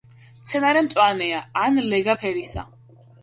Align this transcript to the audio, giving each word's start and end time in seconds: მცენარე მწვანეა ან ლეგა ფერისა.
მცენარე 0.37 0.81
მწვანეა 0.87 1.43
ან 1.65 1.77
ლეგა 1.91 2.17
ფერისა. 2.25 2.65